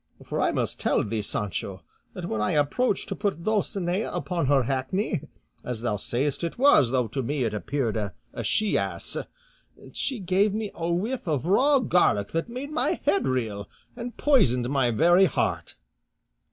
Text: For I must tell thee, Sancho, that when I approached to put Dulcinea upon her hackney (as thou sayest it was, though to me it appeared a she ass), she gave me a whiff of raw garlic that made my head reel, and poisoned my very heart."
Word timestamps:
For 0.25 0.39
I 0.41 0.51
must 0.51 0.79
tell 0.79 1.03
thee, 1.03 1.21
Sancho, 1.21 1.83
that 2.15 2.25
when 2.25 2.41
I 2.41 2.53
approached 2.53 3.07
to 3.09 3.15
put 3.15 3.43
Dulcinea 3.43 4.11
upon 4.11 4.47
her 4.47 4.63
hackney 4.63 5.27
(as 5.63 5.81
thou 5.81 5.97
sayest 5.97 6.43
it 6.43 6.57
was, 6.57 6.89
though 6.89 7.07
to 7.09 7.21
me 7.21 7.43
it 7.43 7.53
appeared 7.53 7.95
a 7.95 8.13
she 8.43 8.79
ass), 8.79 9.17
she 9.91 10.17
gave 10.19 10.55
me 10.55 10.71
a 10.73 10.89
whiff 10.91 11.27
of 11.27 11.45
raw 11.45 11.77
garlic 11.77 12.29
that 12.31 12.49
made 12.49 12.71
my 12.71 12.99
head 13.05 13.27
reel, 13.27 13.69
and 13.95 14.17
poisoned 14.17 14.71
my 14.71 14.89
very 14.89 15.25
heart." 15.25 15.75